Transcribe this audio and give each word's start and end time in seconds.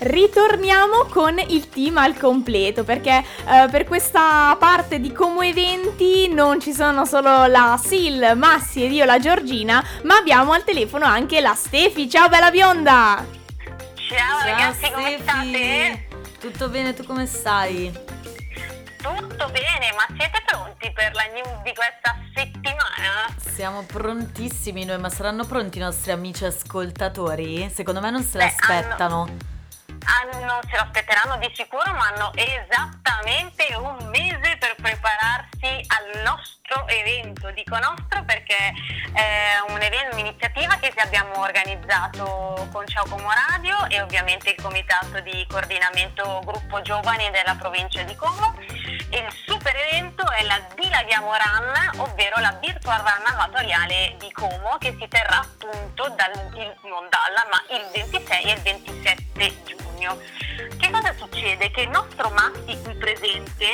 Ritorniamo 0.00 1.06
con 1.10 1.38
il 1.48 1.68
team 1.68 1.96
al 1.98 2.16
completo 2.16 2.84
perché 2.84 3.18
eh, 3.18 3.68
per 3.68 3.84
questa 3.84 4.54
parte 4.56 5.00
di 5.00 5.12
Como 5.12 5.42
Eventi 5.42 6.28
non 6.32 6.60
ci 6.60 6.72
sono 6.72 7.04
solo 7.04 7.46
la 7.46 7.76
Sil, 7.82 8.34
Massi 8.36 8.84
ed 8.84 8.92
io 8.92 9.04
la 9.04 9.18
Giorgina, 9.18 9.84
ma 10.04 10.16
abbiamo 10.16 10.52
al 10.52 10.62
telefono 10.62 11.04
anche 11.04 11.40
la 11.40 11.54
Stefi. 11.54 12.08
Ciao 12.08 12.28
bella 12.28 12.52
bionda! 12.52 13.24
Ciao, 13.96 14.38
Ciao 14.38 14.46
ragazzi, 14.46 14.84
Stefi. 14.84 14.92
come 14.92 15.18
state? 15.20 16.08
Tutto 16.38 16.68
bene, 16.68 16.94
tu 16.94 17.04
come 17.04 17.26
stai? 17.26 17.90
Tutto 19.02 19.50
bene, 19.50 19.92
ma 19.96 20.06
siete 20.16 20.42
pronti 20.46 20.92
per 20.92 21.12
la 21.14 21.24
news 21.32 21.62
di 21.64 21.74
questa 21.74 22.16
settimana? 22.34 23.34
Siamo 23.36 23.82
prontissimi 23.82 24.84
noi, 24.84 24.98
ma 24.98 25.10
saranno 25.10 25.44
pronti 25.44 25.78
i 25.78 25.80
nostri 25.80 26.12
amici 26.12 26.44
ascoltatori? 26.44 27.68
Secondo 27.74 28.00
me 28.00 28.10
non 28.10 28.22
se 28.22 28.38
l'aspettano. 28.38 29.22
Hanno 29.22 29.56
hanno, 30.08 30.60
se 30.68 30.76
lo 30.76 30.82
aspetteranno 30.82 31.36
di 31.36 31.50
sicuro, 31.54 31.92
ma 31.92 32.08
hanno 32.08 32.32
esattamente 32.34 33.66
un 33.76 34.08
mese 34.08 34.56
per 34.58 34.74
prepararsi 34.80 35.84
al 35.86 36.22
nostro 36.22 36.86
evento. 36.88 37.50
Dico 37.50 37.78
nostro 37.78 38.24
perché 38.24 38.72
è 39.12 39.58
un 39.68 39.80
evento, 39.80 40.16
un'iniziativa 40.16 40.76
che 40.76 40.92
abbiamo 40.96 41.40
organizzato 41.40 42.68
con 42.72 42.86
Ciao 42.86 43.06
Como 43.06 43.28
Radio 43.30 43.86
e 43.88 44.00
ovviamente 44.00 44.50
il 44.50 44.62
comitato 44.62 45.20
di 45.20 45.46
coordinamento 45.48 46.40
gruppo 46.44 46.80
giovani 46.80 47.30
della 47.30 47.54
provincia 47.54 48.02
di 48.02 48.14
Como. 48.16 48.54
Il 49.10 49.26
super 49.46 49.74
evento 49.74 50.28
è 50.30 50.42
la 50.44 50.60
Dilaghiamo 50.74 51.30
Run, 51.30 52.00
ovvero 52.00 52.38
la 52.40 52.56
virtual 52.60 52.98
run 52.98 53.26
amatoriale 53.26 54.16
di 54.18 54.30
Como 54.32 54.76
che 54.78 54.96
si 54.98 55.06
terrà 55.08 55.38
appunto 55.38 56.08
dal, 56.10 56.32
non 56.82 57.08
dalla, 57.08 57.46
ma 57.50 57.62
il 57.76 57.88
26 57.92 58.42
e 58.42 58.52
il 58.52 58.60
27 58.60 59.62
giugno 59.64 59.87
giugno. 59.98 60.18
Che 60.78 60.90
cosa 60.90 61.12
succede? 61.16 61.70
Che 61.70 61.82
il 61.82 61.90
nostro 61.90 62.30
Matti 62.30 62.78
qui 62.82 62.94
presente, 62.94 63.66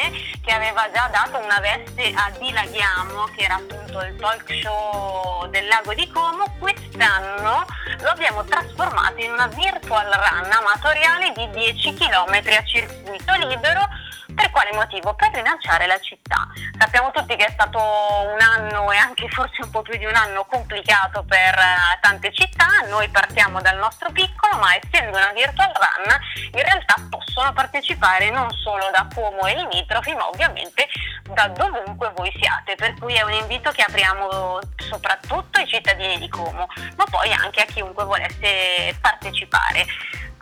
che 0.42 0.52
aveva 0.52 0.90
già 0.92 1.08
dato 1.12 1.38
una 1.38 1.60
veste 1.60 2.12
a 2.14 2.30
Dilaghiamo, 2.38 3.24
che 3.36 3.44
era 3.44 3.56
appunto 3.56 4.00
il 4.00 4.16
talk 4.16 4.52
show 4.62 5.46
del 5.50 5.66
lago 5.66 5.94
di 5.94 6.08
Como, 6.08 6.44
quest'anno 6.58 7.64
lo 8.00 8.08
abbiamo 8.08 8.44
trasformato 8.44 9.20
in 9.20 9.32
una 9.32 9.46
virtual 9.48 10.10
run 10.10 10.50
amatoriale 10.50 11.32
di 11.32 11.48
10 11.50 11.94
km 11.94 12.32
a 12.32 12.64
circuito 12.64 13.32
libero 13.46 13.86
per 14.34 14.50
quale 14.50 14.72
motivo? 14.72 15.14
Per 15.14 15.30
rilanciare 15.32 15.86
la 15.86 15.98
città. 16.00 16.48
Sappiamo 16.78 17.10
tutti 17.10 17.36
che 17.36 17.46
è 17.46 17.50
stato 17.50 17.78
un 17.78 18.40
anno 18.40 18.90
e 18.90 18.96
anche 18.96 19.28
forse 19.28 19.62
un 19.62 19.70
po' 19.70 19.82
più 19.82 19.96
di 19.96 20.04
un 20.04 20.14
anno 20.14 20.44
complicato 20.44 21.24
per 21.24 21.54
uh, 21.54 22.00
tante 22.00 22.32
città. 22.32 22.66
Noi 22.88 23.08
partiamo 23.08 23.60
dal 23.60 23.78
nostro 23.78 24.10
piccolo, 24.10 24.56
ma 24.58 24.74
essendo 24.74 25.16
una 25.16 25.32
virtual 25.32 25.72
run, 25.72 26.18
in 26.52 26.62
realtà 26.62 26.94
possono 27.08 27.52
partecipare 27.52 28.30
non 28.30 28.50
solo 28.50 28.90
da 28.90 29.06
Como 29.14 29.46
e 29.46 29.54
limitrofi, 29.54 30.12
ma 30.14 30.28
ovviamente 30.28 30.86
da 31.32 31.48
dovunque 31.48 32.12
voi 32.16 32.32
siate. 32.38 32.74
Per 32.74 32.94
cui 32.98 33.14
è 33.14 33.22
un 33.22 33.32
invito 33.32 33.70
che 33.70 33.82
apriamo 33.82 34.58
soprattutto 34.76 35.58
ai 35.58 35.66
cittadini 35.66 36.18
di 36.18 36.28
Como, 36.28 36.66
ma 36.96 37.04
poi 37.10 37.32
anche 37.32 37.60
a 37.62 37.66
chiunque 37.66 38.04
volesse 38.04 38.96
partecipare. 39.00 39.86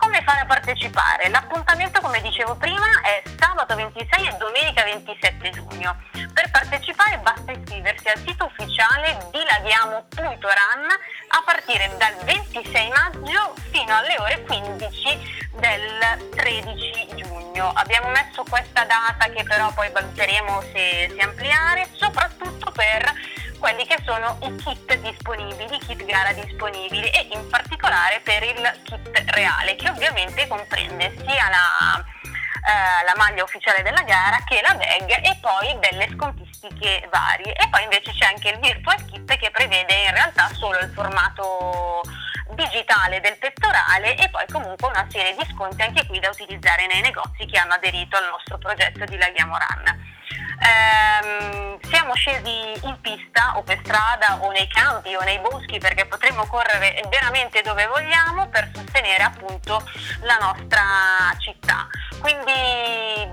Come 0.03 0.20
fare 0.25 0.41
a 0.41 0.47
partecipare? 0.47 1.28
L'appuntamento, 1.28 2.00
come 2.00 2.20
dicevo 2.20 2.56
prima, 2.56 3.00
è 3.03 3.22
sabato 3.39 3.77
26 3.77 4.27
e 4.27 4.36
domenica 4.36 4.83
27 4.83 5.50
giugno. 5.50 5.97
Per 6.34 6.50
partecipare 6.50 7.19
basta 7.19 7.53
iscriversi 7.53 8.08
al 8.08 8.19
sito 8.27 8.47
ufficiale 8.47 9.28
dilaghiamo.ran 9.30 10.86
a 11.28 11.42
partire 11.45 11.89
dal 11.98 12.17
26 12.25 12.89
maggio 12.89 13.55
fino 13.70 13.95
alle 13.95 14.19
ore 14.19 14.42
15 14.42 15.48
del 15.61 16.28
13 16.34 17.08
giugno. 17.14 17.70
Abbiamo 17.73 18.08
messo 18.08 18.42
questa 18.50 18.84
data 18.84 19.30
che 19.30 19.45
però 19.45 19.73
poi 19.73 19.89
valuteremo 19.92 20.62
se, 20.73 21.12
se 21.14 21.20
ampliare, 21.20 21.89
soprattutto 21.92 22.73
per 22.73 23.40
quelli 23.62 23.86
che 23.86 23.96
sono 24.05 24.36
i 24.42 24.56
kit 24.56 24.92
disponibili, 24.96 25.77
i 25.77 25.78
kit 25.78 26.05
gara 26.05 26.33
disponibili 26.33 27.08
e 27.11 27.28
in 27.30 27.46
particolare 27.48 28.18
per 28.18 28.42
il 28.42 28.80
kit 28.83 29.23
reale 29.30 29.77
che 29.77 29.89
ovviamente 29.89 30.48
comprende 30.48 31.14
sia 31.18 31.48
la, 31.48 32.02
eh, 32.02 33.05
la 33.05 33.14
maglia 33.17 33.45
ufficiale 33.45 33.84
della 33.84 34.02
gara 34.02 34.42
che 34.45 34.61
la 34.67 34.74
bag 34.74 35.08
e 35.11 35.39
poi 35.40 35.78
delle 35.78 36.08
scontistiche 36.11 37.06
varie 37.08 37.55
e 37.55 37.68
poi 37.70 37.84
invece 37.84 38.11
c'è 38.11 38.27
anche 38.27 38.48
il 38.48 38.58
virtual 38.58 39.05
kit 39.05 39.36
che 39.36 39.51
prevede 39.52 39.95
in 39.95 40.11
realtà 40.11 40.51
solo 40.55 40.80
il 40.80 40.90
formato 40.92 42.01
digitale 42.56 43.20
del 43.20 43.39
pettorale 43.39 44.17
e 44.17 44.28
poi 44.28 44.45
comunque 44.51 44.89
una 44.89 45.06
serie 45.08 45.36
di 45.39 45.46
sconti 45.55 45.83
anche 45.83 46.05
qui 46.06 46.18
da 46.18 46.30
utilizzare 46.30 46.89
nei 46.89 47.01
negozi 47.01 47.46
che 47.46 47.58
hanno 47.58 47.74
aderito 47.74 48.17
al 48.17 48.28
nostro 48.28 48.58
progetto 48.58 49.05
di 49.05 49.17
Laghiamo 49.17 49.56
Run. 49.56 50.02
Ehm, 50.62 51.78
siamo 51.89 52.14
scesi 52.14 52.73
in 52.83 52.98
pista 53.00 53.56
o 53.56 53.62
per 53.62 53.80
strada 53.84 54.39
o 54.40 54.50
nei 54.50 54.68
campi 54.68 55.14
o 55.14 55.20
nei 55.23 55.39
boschi 55.40 55.78
perché 55.78 56.06
potremmo 56.06 56.46
correre 56.46 57.02
veramente 57.08 57.62
dove 57.62 57.86
vogliamo 57.86 58.48
per 58.48 58.70
sostenere 58.74 59.22
appunto 59.22 59.83
la 60.22 60.39
nostra 60.40 60.83
città. 61.39 61.86
Quindi 62.20 62.52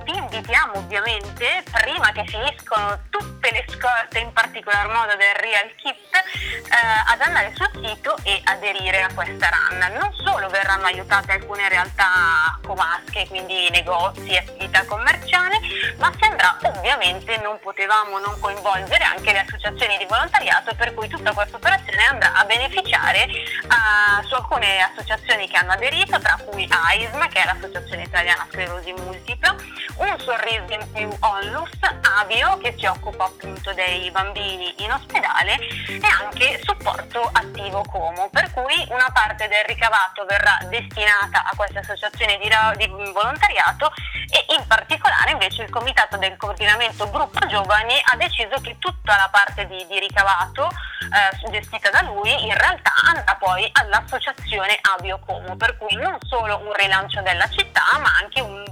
vi 0.04 0.18
invitiamo 0.18 0.78
ovviamente, 0.78 1.64
prima 1.72 2.12
che 2.12 2.26
finiscono 2.26 3.00
tutte 3.10 3.52
le 3.52 3.64
scorte, 3.68 4.18
in 4.18 4.34
particolar 4.34 4.88
modo 4.88 5.16
del 5.16 5.36
Real 5.36 5.72
Kit, 5.76 5.96
eh, 6.16 7.12
ad 7.12 7.22
andare 7.22 7.54
sul 7.56 7.70
sito 7.86 8.18
e 8.24 8.42
aderire 8.46 9.04
a 9.04 9.14
questa 9.14 9.50
run. 9.50 9.78
Non 9.94 10.12
solo 10.26 10.50
verranno 10.50 10.86
aiutate 10.86 11.34
alcune 11.34 11.70
realtà 11.70 12.58
comasche, 12.66 13.28
quindi 13.28 13.70
negozi, 13.70 14.36
attività 14.36 14.84
commerciali, 14.86 15.58
ma 15.98 16.12
si 16.18 16.26
andrà 16.26 16.58
ovviamente, 16.64 17.19
non 17.42 17.60
potevamo 17.60 18.20
non 18.20 18.40
coinvolgere 18.40 19.04
anche 19.04 19.32
le 19.32 19.40
associazioni 19.40 19.98
di 19.98 20.06
volontariato, 20.06 20.74
per 20.76 20.94
cui 20.94 21.08
tutta 21.08 21.34
questa 21.34 21.58
operazione 21.58 22.06
andrà 22.06 22.34
a 22.34 22.46
beneficiare 22.46 23.26
uh, 23.26 24.26
su 24.26 24.34
alcune 24.36 24.82
associazioni 24.82 25.48
che 25.48 25.58
hanno 25.58 25.72
aderito, 25.72 26.20
tra 26.20 26.38
cui 26.46 26.68
AISM, 26.70 27.28
che 27.30 27.42
è 27.42 27.46
l'Associazione 27.46 28.04
Italiana 28.04 28.48
sclerosi 28.50 28.94
multipla, 28.94 29.56
un 29.98 30.20
sorriso 30.20 30.74
in 30.74 30.92
più 30.92 31.10
Onlus, 31.20 31.78
Avio 32.18 32.58
che 32.58 32.76
si 32.78 32.86
occupa 32.86 33.26
appunto 33.26 33.72
dei 33.74 34.10
bambini 34.12 34.74
in 34.84 34.92
ospedale 34.92 35.58
e 35.88 36.08
anche 36.22 36.60
supporto 36.64 37.30
attivo 37.32 37.84
Como, 37.84 38.30
per 38.30 38.52
cui 38.52 38.86
una 38.90 39.10
parte 39.14 39.48
del 39.48 39.64
ricavato 39.66 40.26
verrà 40.26 40.58
destinata 40.70 41.44
a 41.46 41.56
queste 41.56 41.80
associazioni 41.80 42.38
di, 42.38 42.50
di 42.78 43.12
volontariato 43.12 43.92
e 44.32 44.46
in 44.56 44.66
particolare 44.68 45.32
invece 45.32 45.64
il 45.64 45.70
comitato 45.70 46.18
del 46.18 46.38
coordinamento 46.38 47.10
gruppo 47.10 47.46
giovani 47.48 47.94
ha 48.12 48.16
deciso 48.16 48.60
che 48.62 48.78
tutta 48.80 49.16
la 49.16 49.30
parte 49.32 49.66
di, 49.68 49.86
di 49.88 50.00
ricavato 50.00 50.68
eh, 50.68 51.52
gestita 51.52 51.90
da 51.90 52.02
lui 52.02 52.32
in 52.46 52.54
realtà 52.56 52.94
andrà 53.08 53.36
poi 53.36 53.68
all'associazione 53.74 54.78
Avio 54.98 55.20
Como, 55.26 55.56
per 55.56 55.78
cui 55.78 55.96
non 55.96 56.18
solo 56.22 56.62
un 56.64 56.74
rilancio 56.74 57.22
della 57.22 57.48
città 57.50 57.84
ma 58.00 58.10
anche 58.22 58.42
un 58.42 58.64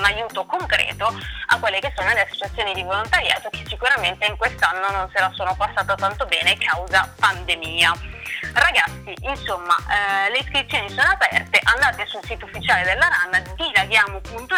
un 0.00 0.04
aiuto 0.04 0.44
concreto 0.44 1.12
a 1.46 1.58
quelle 1.58 1.80
che 1.80 1.92
sono 1.94 2.12
le 2.12 2.22
associazioni 2.22 2.72
di 2.74 2.82
volontariato 2.82 3.48
che 3.50 3.64
sicuramente 3.66 4.26
in 4.26 4.36
quest'anno 4.36 4.90
non 4.90 5.10
se 5.12 5.20
la 5.20 5.30
sono 5.34 5.54
passata 5.54 5.94
tanto 5.94 6.26
bene 6.26 6.56
causa 6.56 7.12
pandemia. 7.18 7.92
Ragazzi, 8.52 9.14
insomma, 9.20 9.76
eh, 9.76 10.30
le 10.30 10.38
iscrizioni 10.38 10.88
sono 10.88 11.10
aperte, 11.10 11.60
andate 11.62 12.06
sul 12.06 12.24
sito 12.24 12.46
ufficiale 12.46 12.84
della 12.84 13.08
RAN, 13.08 13.42
dilaghiamo.ran 13.54 14.48
e 14.48 14.49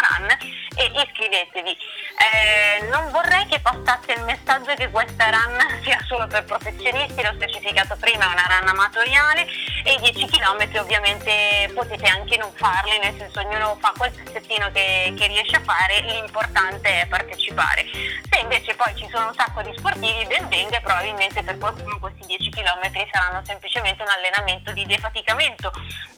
iscrivetevi. 1.43 1.71
Eh, 1.71 2.87
non 2.89 3.11
vorrei 3.11 3.47
che 3.47 3.61
passasse 3.61 4.13
il 4.13 4.23
messaggio 4.25 4.75
che 4.75 4.91
questa 4.91 5.31
RAN 5.31 5.59
sia 5.83 5.99
solo 6.07 6.27
per 6.27 6.45
professionisti, 6.45 7.23
l'ho 7.23 7.33
specificato 7.35 7.97
prima, 7.99 8.25
è 8.25 8.33
una 8.33 8.47
RAN 8.47 8.69
amatoriale 8.69 9.47
e 9.85 9.93
i 9.95 10.13
10 10.13 10.27
km 10.27 10.81
ovviamente 10.81 11.71
potete 11.75 12.07
anche 12.07 12.37
non 12.37 12.53
farli, 12.55 12.99
nel 12.99 13.15
senso 13.19 13.41
ognuno 13.41 13.77
fa 13.81 13.93
quel 13.97 14.13
pezzettino 14.13 14.71
che, 14.73 15.15
che 15.17 15.27
riesce 15.27 15.57
a 15.57 15.63
fare, 15.63 16.01
l'importante 16.01 17.03
è 17.03 17.07
partecipare. 17.07 17.85
Se 18.33 18.41
invece 18.41 18.75
poi 18.75 18.97
ci 18.97 19.07
sono 19.13 19.27
un 19.27 19.35
sacco 19.35 19.61
di 19.61 19.75
sportivi, 19.77 20.25
ben 20.27 20.49
venga, 20.49 20.81
probabilmente 20.81 21.43
per 21.43 21.59
qualcuno 21.59 21.99
questi 22.01 22.25
10 22.25 22.49
km 22.49 22.89
saranno 23.13 23.45
semplicemente 23.45 24.03
un 24.03 24.09
allenamento 24.09 24.73
di 24.73 24.87
defaticamento, 24.87 25.71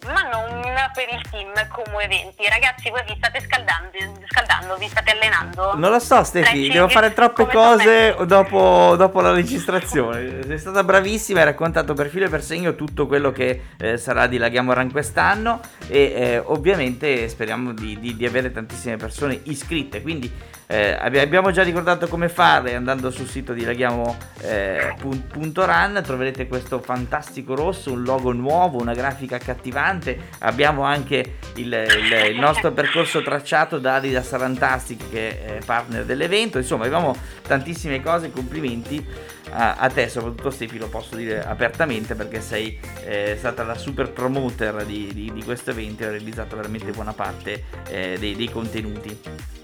ma 0.07 0.23
non 0.23 0.63
per 0.95 1.09
il 1.11 1.21
team 1.29 1.51
come 1.71 2.05
eventi. 2.05 2.47
Ragazzi, 2.49 2.89
voi 2.91 3.03
vi 3.05 3.15
state 3.17 3.41
scaldando, 3.41 3.99
scaldando 4.29 4.77
vi 4.77 4.87
state 4.87 5.11
allenando? 5.11 5.75
Non 5.75 5.91
lo 5.91 5.99
so 5.99 6.23
Stefi, 6.23 6.69
devo 6.69 6.87
fare 6.87 7.13
troppe 7.13 7.47
cose 7.47 8.15
dopo, 8.27 8.95
dopo, 8.97 9.21
la 9.21 9.33
registrazione. 9.33 10.45
Sei 10.45 10.59
stata 10.59 10.85
bravissima, 10.85 11.41
hai 11.41 11.47
raccontato 11.47 11.95
per 11.95 12.11
filo 12.11 12.27
e 12.27 12.29
per 12.29 12.45
segno 12.45 12.77
tutto 12.77 13.09
quello 13.09 13.33
che 13.33 13.61
eh, 13.77 13.99
sarà 13.99 14.29
di 14.29 14.39
Laghiamo 14.39 14.73
Run 14.73 14.93
quest'anno 14.93 15.61
e 15.89 15.99
eh, 15.99 16.39
ovviamente 16.39 17.29
speriamo 17.29 17.73
di, 17.73 17.99
di, 17.99 18.15
di 18.15 18.25
avere 18.25 18.53
tantissime 18.53 18.97
persone 18.99 19.41
iscritte, 19.47 20.01
quindi 20.01 20.53
Eh, 20.67 20.97
abbiamo 20.99 21.51
già 21.51 21.63
ricordato 21.63 22.09
come 22.09 22.29
fare 22.29 22.75
andando 22.75 23.11
sul 23.11 23.29
sito 23.29 23.53
di 23.53 23.65
laghiamo.run, 23.65 25.97
eh, 25.97 26.03
troverete 26.03 26.47
questo 26.47 26.79
fantastico 26.79 27.55
rosso, 27.55 27.93
un 27.93 28.03
logo 28.03 28.33
nuovo, 28.33 28.81
una 28.81 28.95
grafica 28.95 29.37
accattivante, 29.37 30.19
abbiamo 30.41 30.83
anche 30.83 31.37
il, 31.57 31.67
il, 31.67 32.31
il 32.33 32.39
nostro 32.39 32.73
percorso 32.73 33.23
tracciato 33.23 33.79
da 33.79 33.97
Adidas 33.97 34.33
Rantastic 34.33 35.11
che 35.11 35.59
è 35.59 35.65
partner 35.65 36.05
dell'evento, 36.05 36.59
insomma 36.59 36.87
abbiamo 36.87 37.15
tantissime 37.47 38.03
cose, 38.03 38.31
complimenti 38.31 39.05
a, 39.51 39.77
a 39.77 39.91
te, 39.91 40.09
soprattutto 40.09 40.51
Stefi, 40.51 40.79
lo 40.79 40.89
posso 40.89 41.17
dire 41.17 41.45
apertamente 41.45 42.15
perché 42.15 42.41
sei 42.41 42.79
eh, 43.05 43.37
stata 43.39 43.65
la 43.65 43.77
super 43.77 44.11
promoter 44.11 44.85
di, 44.87 45.13
di, 45.13 45.31
di, 45.33 45.45
questo 45.45 45.71
evento 45.71 46.03
e 46.03 46.07
hai 46.07 46.13
realizzato 46.13 46.57
veramente 46.57 46.91
buona 46.93 47.13
parte 47.13 47.65
eh, 47.89 48.17
dei, 48.19 48.35
dei 48.35 48.51
contenuti. 48.51 49.64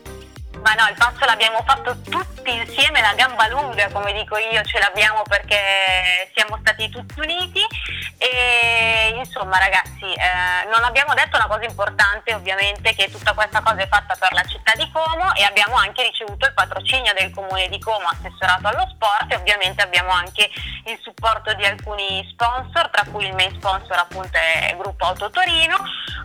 Ma 0.70 0.84
no, 0.84 0.88
il 0.88 0.94
passo 0.94 1.24
l'abbiamo 1.24 1.64
fatto 1.66 2.00
tutti 2.00 2.54
insieme, 2.54 3.00
la 3.00 3.14
gamba 3.14 3.48
lunga, 3.48 3.90
come 3.90 4.12
dico 4.12 4.36
io, 4.36 4.62
ce 4.62 4.78
l'abbiamo 4.78 5.22
perché 5.22 6.30
siamo 6.32 6.58
stati 6.60 6.88
tutti 6.88 7.18
uniti. 7.18 7.60
E 8.18 9.12
insomma 9.16 9.58
ragazzi, 9.58 10.04
eh, 10.04 10.68
non 10.70 10.84
abbiamo 10.84 11.12
detto 11.14 11.36
una 11.38 11.48
cosa 11.48 11.64
importante 11.64 12.34
ovviamente 12.34 12.94
che 12.94 13.10
tutta 13.10 13.32
questa 13.32 13.62
cosa 13.62 13.82
è 13.82 13.88
fatta 13.88 14.14
per 14.14 14.32
la 14.32 14.44
città 14.44 14.72
di 14.76 14.88
Como 14.92 15.34
e 15.34 15.42
abbiamo 15.42 15.74
anche 15.74 16.04
ricevuto 16.04 16.46
il 16.46 16.54
patrocinio 16.54 17.14
del 17.14 17.34
comune 17.34 17.66
di 17.66 17.80
Como 17.80 18.06
assessorato 18.06 18.68
allo 18.68 18.86
sport 18.94 19.32
e 19.32 19.34
ovviamente 19.34 19.82
abbiamo 19.82 20.12
anche 20.12 20.48
il 20.86 20.98
supporto 21.02 21.52
di 21.54 21.64
alcuni 21.64 22.24
sponsor, 22.30 22.90
tra 22.90 23.10
cui 23.10 23.26
il 23.26 23.34
main 23.34 23.52
sponsor 23.54 23.98
appunto 23.98 24.38
è 24.38 24.72
Gruppo 24.78 25.06
Auto 25.06 25.30
Torino, 25.30 25.78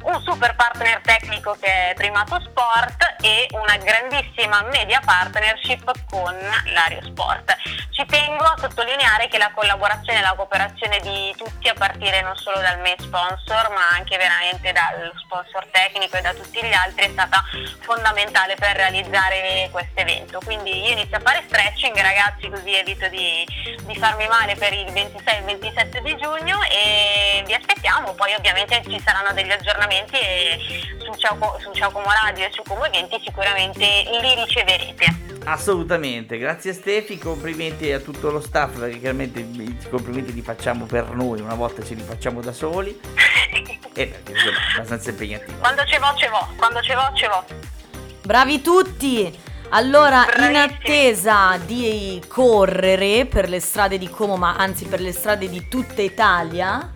un 0.03 0.21
super 0.21 0.55
partner 0.55 1.01
tecnico 1.01 1.57
che 1.59 1.89
è 1.89 1.93
Primato 1.95 2.39
Sport 2.41 3.14
e 3.25 3.47
una 3.53 3.75
grandissima 3.77 4.61
media 4.71 5.01
partnership 5.03 5.91
con 6.07 6.37
l'Ario 6.65 7.01
Sport. 7.05 7.55
Ci 7.89 8.05
tengo 8.05 8.43
a 8.43 8.55
sottolineare 8.59 9.27
che 9.27 9.39
la 9.39 9.51
collaborazione 9.51 10.19
e 10.19 10.21
la 10.21 10.35
cooperazione 10.35 10.99
di 10.99 11.33
tutti, 11.35 11.67
a 11.67 11.73
partire 11.73 12.21
non 12.21 12.35
solo 12.35 12.59
dal 12.59 12.79
main 12.81 12.99
sponsor, 12.99 13.71
ma 13.71 13.89
anche 13.95 14.15
veramente 14.17 14.71
dallo 14.71 15.11
sponsor 15.17 15.65
tecnico 15.71 16.17
e 16.17 16.21
da 16.21 16.33
tutti 16.33 16.61
gli 16.61 16.73
altri, 16.73 17.05
è 17.05 17.09
stata 17.09 17.43
fondamentale 17.79 18.53
per 18.55 18.75
realizzare 18.75 19.69
questo 19.71 20.01
evento. 20.01 20.39
Quindi 20.43 20.85
io 20.85 20.91
inizio 20.91 21.17
a 21.17 21.21
fare 21.21 21.43
stretching, 21.47 21.99
ragazzi, 21.99 22.47
così 22.49 22.75
evito 22.75 23.07
di, 23.07 23.43
di 23.85 23.95
farmi 23.95 24.27
male 24.27 24.55
per 24.55 24.73
il 24.73 24.91
26 24.91 25.33
e 25.33 25.39
il 25.39 25.45
27 25.45 26.01
di 26.01 26.15
giugno 26.17 26.61
e 26.69 27.43
vi 27.43 27.53
aspettiamo. 27.53 28.13
Poi 28.13 28.33
ovviamente 28.35 28.83
ci 28.87 29.01
saranno 29.03 29.33
degli 29.33 29.51
aggiornamenti 29.51 30.19
e 30.19 30.59
su 30.99 31.13
Ciao, 31.15 31.57
su 31.59 31.71
Ciao 31.73 31.91
Como 31.91 32.11
Radio 32.11 32.45
e 32.45 32.51
su 32.51 32.61
Como 32.63 32.85
Eventi 32.85 33.14
sicuramente 33.23 33.85
li 34.21 34.35
riceverete. 34.35 35.23
Assolutamente, 35.45 36.37
grazie 36.37 36.73
Stefi, 36.73 37.17
complimenti 37.19 37.91
a 37.91 37.99
tutto 37.99 38.31
lo 38.31 38.41
staff 38.41 38.79
perché 38.79 38.99
chiaramente 38.99 39.39
i 39.39 39.77
complimenti 39.89 40.33
li 40.33 40.41
facciamo 40.41 40.85
per 40.85 41.11
noi, 41.11 41.39
una 41.41 41.53
volta 41.53 41.83
ce 41.83 41.93
li 41.93 42.01
facciamo 42.01 42.41
da 42.41 42.51
soli 42.51 42.89
e 43.93 44.07
perché 44.07 44.31
insomma 44.31 44.57
è 44.57 44.75
abbastanza 44.77 45.09
impegnativo. 45.11 45.59
Quando 45.59 45.83
ce 45.85 45.99
vo 45.99 46.13
ce 46.15 46.29
vo, 46.29 46.47
quando 46.57 46.81
ce 46.81 46.95
vo 46.95 47.11
ce 47.13 47.27
vo. 47.27 47.45
Bravi 48.23 48.61
tutti! 48.61 49.43
Allora, 49.69 50.25
Bravissimi. 50.25 50.49
in 50.49 50.55
attesa 50.55 51.59
di 51.63 52.23
correre 52.27 53.25
per 53.25 53.49
le 53.49 53.59
strade 53.59 53.97
di 53.97 54.09
Como, 54.09 54.37
ma 54.37 54.55
anzi 54.55 54.85
per 54.85 55.01
le 55.01 55.11
strade 55.11 55.49
di 55.49 55.67
tutta 55.67 56.01
Italia, 56.01 56.91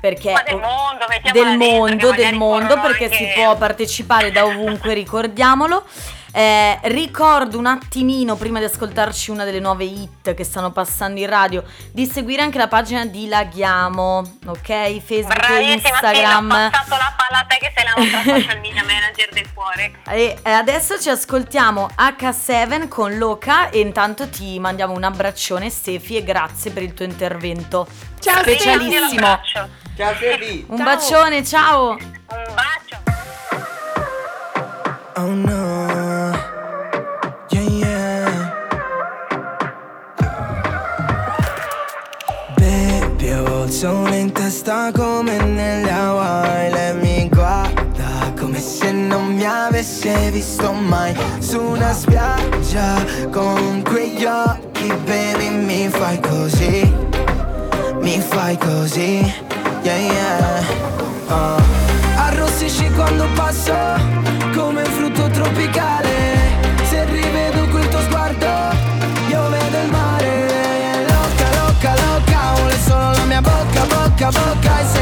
perché 0.00 0.32
Ma 0.32 0.42
del 0.42 0.56
mondo, 0.56 1.06
del 1.32 1.56
mondo, 1.56 2.12
del 2.12 2.34
mondo 2.34 2.80
perché 2.80 3.04
anche... 3.04 3.16
si 3.16 3.30
può 3.34 3.56
partecipare 3.56 4.30
da 4.30 4.44
ovunque, 4.44 4.94
ricordiamolo. 4.94 5.84
Eh, 6.30 6.78
ricordo 6.82 7.58
un 7.58 7.66
attimino, 7.66 8.36
prima 8.36 8.58
di 8.58 8.66
ascoltarci 8.66 9.30
una 9.30 9.44
delle 9.44 9.60
nuove 9.60 9.84
hit 9.84 10.34
che 10.34 10.44
stanno 10.44 10.70
passando 10.70 11.18
in 11.18 11.26
radio, 11.26 11.64
di 11.90 12.06
seguire 12.06 12.42
anche 12.42 12.58
la 12.58 12.68
pagina 12.68 13.06
di 13.06 13.26
Laghiamo, 13.28 14.38
ok? 14.46 15.00
Facebook 15.00 15.34
Bravissima, 15.34 15.68
e 15.68 15.72
Instagram. 15.72 16.50
Sì, 16.50 16.66
ho 16.66 16.70
passato 16.70 16.96
la 16.96 17.14
palla 17.16 17.40
a 17.40 17.44
te 17.44 17.56
che 17.58 17.72
sei 17.74 17.84
la 17.84 17.94
nostra 17.96 18.34
social 18.34 18.60
media 18.60 18.84
manager 18.84 19.28
del 19.32 19.52
cuore. 19.52 19.92
E 20.10 20.36
adesso 20.42 21.00
ci 21.00 21.08
ascoltiamo 21.08 21.88
H7 21.96 22.88
con 22.88 23.16
Loca 23.16 23.70
e 23.70 23.80
intanto 23.80 24.28
ti 24.28 24.58
mandiamo 24.60 24.92
un 24.92 25.04
abbraccione 25.04 25.70
Stefi 25.70 26.18
e 26.18 26.24
grazie 26.24 26.70
per 26.70 26.82
il 26.82 26.92
tuo 26.94 27.06
intervento. 27.06 27.88
Ciao 28.20 28.42
Specialissimo. 28.42 29.40
Ciao 29.98 30.14
Stefi. 30.14 30.64
Un 30.68 30.76
ciao. 30.76 30.84
bacione, 30.86 31.44
ciao. 31.44 31.90
Un 31.90 31.98
bacio. 32.54 32.96
Oh 35.16 35.34
no. 35.34 36.32
Yeah, 37.50 37.62
yeah. 37.62 38.52
Baby, 42.54 43.32
ho 43.32 43.64
il 43.64 43.70
sole 43.72 44.18
in 44.18 44.30
testa 44.30 44.92
come 44.92 45.36
nelle 45.38 45.90
Hawaii. 45.90 46.70
Lei 46.70 46.94
mi 46.94 47.28
guarda 47.28 48.32
come 48.38 48.60
se 48.60 48.92
non 48.92 49.34
mi 49.34 49.44
avesse 49.44 50.30
visto 50.30 50.70
mai. 50.70 51.12
Su 51.40 51.60
una 51.60 51.92
spiaggia 51.92 53.04
con 53.32 53.82
quegli 53.82 54.24
occhi, 54.24 54.94
baby, 55.04 55.48
mi 55.48 55.88
fai 55.88 56.20
così. 56.20 56.94
Mi 58.00 58.20
fai 58.20 58.56
così. 58.58 59.46
Yeah, 59.84 59.96
yeah. 59.96 60.64
Uh. 61.28 61.62
Arrossisci 62.16 62.90
quando 62.90 63.26
passo 63.34 63.72
come 64.54 64.82
un 64.82 64.90
frutto 64.90 65.28
tropicale 65.30 66.10
Se 66.88 67.04
rivedo 67.04 67.68
quel 67.68 67.88
tuo 67.88 68.00
sguardo 68.00 68.46
Io 69.28 69.48
vedo 69.48 69.78
il 69.78 69.90
mare 69.90 71.06
Loca, 71.06 71.48
loca, 71.62 71.94
loca 71.94 72.52
Vuole 72.56 72.78
solo 72.84 73.10
la 73.12 73.24
mia 73.24 73.40
bocca, 73.40 73.84
bocca, 73.84 74.30
bocca 74.30 74.97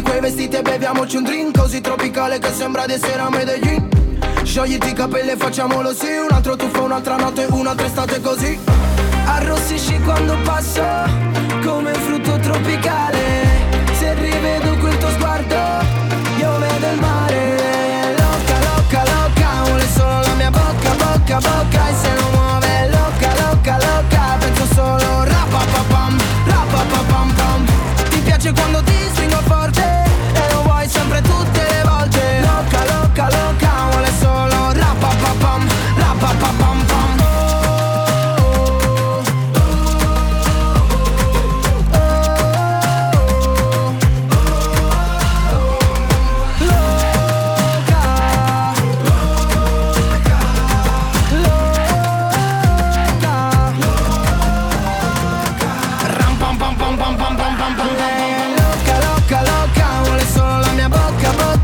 Togli 0.00 0.02
quei 0.02 0.20
vestiti 0.20 0.56
e 0.56 0.62
beviamoci 0.62 1.16
un 1.16 1.24
drink 1.24 1.58
Così 1.58 1.80
tropicale 1.80 2.38
che 2.38 2.52
sembra 2.52 2.86
di 2.86 2.94
essere 2.94 3.20
a 3.20 3.28
Medellin 3.28 3.88
Sciogliti 4.42 4.88
i 4.88 4.92
capelli 4.92 5.30
e 5.30 5.36
facciamolo 5.36 5.92
sì 5.92 6.08
Un 6.16 6.28
altro 6.30 6.56
tuffo, 6.56 6.84
un'altra 6.84 7.16
notte, 7.16 7.46
un'altra 7.50 7.86
estate 7.86 8.20
così. 8.20 8.58
Arrossisci 9.26 9.98
quando 10.00 10.36
passo 10.42 10.82
Come 11.64 11.92
frutto 11.92 12.38
tropicale. 12.38 13.18
Se 13.98 14.14
rivedo 14.14 14.76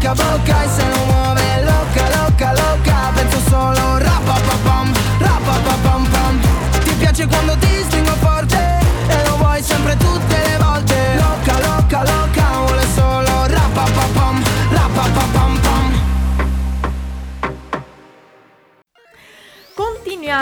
bocca, 0.07 0.15
bocca, 0.15 0.15
bocca 0.15 0.65
E 0.65 0.69
se 0.69 0.85
non 0.85 1.07
muove 1.07 1.63
loca, 1.65 2.09
loca, 2.17 2.53
loca 2.53 3.13
Penso 3.15 3.41
solo 3.49 3.99
rapapapam 3.99 4.93
Rapapapam 5.19 6.07
pam 6.11 6.41
Ti 6.85 6.95
piace 6.99 7.27
quando 7.27 7.57
ti 7.59 7.66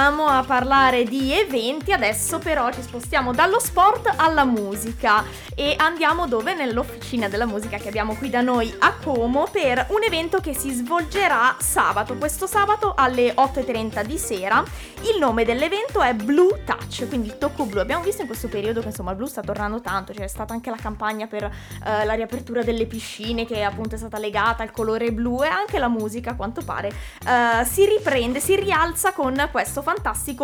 Continuiamo 0.05 0.39
a 0.39 0.45
parlare 0.45 1.05
di 1.05 1.33
eventi, 1.33 1.91
adesso 1.91 2.39
però 2.39 2.71
ci 2.71 2.83
spostiamo 2.83 3.33
dallo 3.33 3.59
sport 3.59 4.13
alla 4.17 4.45
musica 4.45 5.25
e 5.55 5.75
andiamo 5.79 6.27
dove? 6.27 6.53
Nell'officina 6.53 7.27
della 7.27 7.47
musica 7.47 7.79
che 7.79 7.89
abbiamo 7.89 8.15
qui 8.15 8.29
da 8.29 8.43
noi 8.43 8.75
a 8.81 8.93
Como 9.03 9.49
per 9.51 9.87
un 9.89 10.03
evento 10.03 10.41
che 10.41 10.55
si 10.55 10.73
svolgerà 10.73 11.57
sabato, 11.59 12.17
questo 12.17 12.47
sabato 12.47 12.93
alle 12.95 13.33
8.30 13.33 14.05
di 14.05 14.19
sera. 14.19 14.63
Il 15.11 15.19
nome 15.19 15.45
dell'evento 15.45 16.03
è 16.03 16.13
Blue 16.13 16.63
Touch, 16.65 17.09
quindi 17.09 17.29
il 17.29 17.39
tocco 17.39 17.65
blu. 17.65 17.81
Abbiamo 17.81 18.03
visto 18.03 18.23
in 18.23 18.27
questo 18.27 18.49
periodo 18.49 18.81
che 18.81 18.89
insomma 18.89 19.11
il 19.13 19.17
blu 19.17 19.27
sta 19.27 19.41
tornando 19.41 19.81
tanto, 19.81 20.13
c'è 20.13 20.27
stata 20.27 20.53
anche 20.53 20.69
la 20.69 20.77
campagna 20.77 21.27
per 21.27 21.45
eh, 21.45 22.05
la 22.05 22.13
riapertura 22.13 22.63
delle 22.63 22.85
piscine 22.85 23.47
che 23.47 23.63
appunto 23.63 23.95
è 23.95 23.99
stata 23.99 24.19
legata 24.19 24.63
al 24.63 24.71
colore 24.71 25.13
blu 25.13 25.43
e 25.43 25.49
anche 25.49 25.79
la 25.79 25.89
musica 25.89 26.31
a 26.31 26.35
quanto 26.35 26.63
pare 26.63 26.89
eh, 26.89 27.65
si 27.65 27.87
riprende, 27.87 28.41
si 28.41 28.57
rialza 28.57 29.13
con 29.13 29.49
questo 29.51 29.81
fantastico 29.81 29.93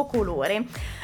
colore. 0.07 0.59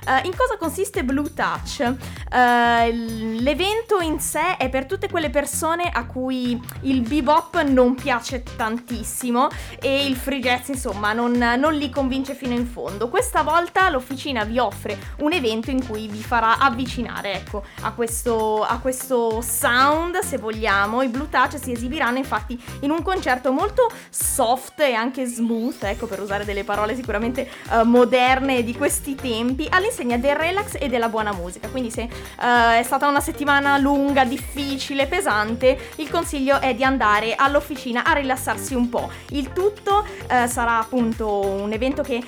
Uh, 0.07 0.25
in 0.25 0.37
cosa 0.37 0.57
consiste 0.59 1.03
Blue 1.03 1.33
Touch? 1.33 1.81
Uh, 1.81 3.41
l'evento 3.41 3.99
in 4.01 4.21
sé 4.21 4.57
è 4.57 4.69
per 4.69 4.87
tutte 4.87 5.09
quelle 5.09 5.31
persone 5.31 5.91
a 5.93 6.07
cui 6.07 6.61
il 6.83 7.01
bebop 7.01 7.63
non 7.63 7.95
piace 7.95 8.43
tantissimo 8.57 9.49
e 9.81 10.07
il 10.07 10.17
free 10.17 10.41
jazz 10.41 10.69
insomma 10.69 11.13
non, 11.13 11.33
non 11.33 11.75
li 11.75 11.91
convince 11.91 12.35
fino 12.35 12.55
in 12.55 12.67
fondo. 12.67 13.09
Questa 13.09 13.43
volta 13.43 13.89
l'officina 13.91 14.45
vi 14.45 14.59
offre 14.59 14.99
un 15.19 15.33
evento 15.33 15.71
in 15.71 15.85
cui 15.85 16.07
vi 16.07 16.23
farà 16.23 16.59
avvicinare 16.59 17.35
ecco, 17.35 17.65
a, 17.81 17.93
questo, 17.93 18.63
a 18.63 18.79
questo 18.79 19.41
sound 19.41 20.19
se 20.21 20.39
vogliamo. 20.39 21.03
I 21.03 21.09
Blue 21.09 21.29
Touch 21.29 21.59
si 21.59 21.73
esibiranno 21.73 22.19
infatti 22.19 22.63
in 22.81 22.91
un 22.91 23.03
concerto 23.03 23.51
molto 23.51 23.91
soft 24.11 24.81
e 24.81 24.93
anche 24.93 25.25
smooth, 25.25 25.83
ecco 25.83 26.07
per 26.07 26.21
usare 26.21 26.45
delle 26.45 26.65
parole 26.65 26.95
sicuramente 26.95 27.49
uh, 27.71 27.83
moderne 27.83 28.36
di 28.41 28.75
questi 28.77 29.15
tempi, 29.15 29.67
all'insegna 29.71 30.19
del 30.19 30.37
relax 30.37 30.77
e 30.79 30.89
della 30.89 31.09
buona 31.09 31.33
musica. 31.33 31.69
Quindi 31.69 31.91
se 31.91 32.03
uh, 32.03 32.73
è 32.79 32.83
stata 32.85 33.09
una 33.09 33.21
settimana 33.21 33.79
lunga, 33.79 34.25
difficile, 34.25 35.07
pesante, 35.07 35.91
il 35.97 36.11
consiglio 36.11 36.61
è 36.61 36.75
di 36.75 36.85
andare 36.85 37.35
all'officina 37.35 38.05
a 38.05 38.13
rilassarsi 38.13 38.75
un 38.75 38.89
po'. 38.89 39.11
Il 39.31 39.53
tutto 39.53 40.05
uh, 40.05 40.47
sarà 40.47 40.79
appunto 40.79 41.41
un 41.41 41.73
evento 41.73 42.03
che 42.03 42.23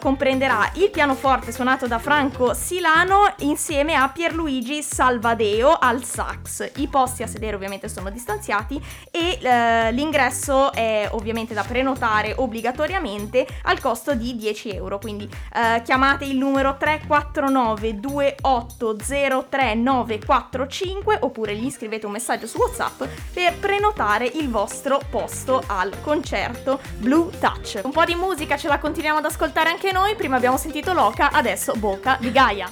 comprenderà 0.00 0.70
il 0.74 0.90
pianoforte 0.90 1.52
suonato 1.52 1.86
da 1.86 1.98
Franco 1.98 2.54
Silano 2.54 3.34
insieme 3.38 3.94
a 3.94 4.08
Pierluigi 4.08 4.82
Salvadeo 4.82 5.76
al 5.78 6.04
sax. 6.04 6.70
I 6.76 6.88
posti 6.88 7.22
a 7.22 7.26
sedere 7.26 7.56
ovviamente 7.56 7.88
sono 7.88 8.10
distanziati 8.10 8.80
e 9.10 9.90
l'ingresso 9.92 10.72
è 10.72 11.08
ovviamente 11.12 11.54
da 11.54 11.62
prenotare 11.62 12.34
obbligatoriamente 12.36 13.46
al 13.64 13.80
costo 13.80 14.14
di 14.14 14.36
10 14.36 14.70
euro. 14.70 14.98
Quindi 14.98 15.28
eh, 15.54 15.82
chiamate 15.82 16.24
il 16.24 16.36
numero 16.36 16.76
349 16.76 18.00
2803 18.00 19.74
945 19.74 21.18
oppure 21.20 21.54
gli 21.54 21.70
scrivete 21.70 22.06
un 22.06 22.12
messaggio 22.12 22.46
su 22.46 22.58
WhatsApp 22.58 23.02
per 23.32 23.56
prenotare 23.58 24.26
il 24.26 24.48
vostro 24.48 25.00
posto 25.10 25.62
al 25.66 26.00
concerto 26.02 26.80
Blue 26.96 27.30
Touch. 27.38 27.80
Un 27.82 27.92
po' 27.92 28.04
di 28.04 28.14
musica 28.14 28.56
ce 28.56 28.68
la 28.68 28.78
continuiamo 28.78 29.18
ad 29.18 29.24
ascoltare 29.24 29.70
anche 29.70 29.92
noi. 29.92 30.14
Prima 30.14 30.36
abbiamo 30.36 30.56
sentito 30.56 30.92
Loca, 30.92 31.30
adesso 31.32 31.72
Boca 31.74 32.16
di 32.20 32.30
Gaia. 32.30 32.70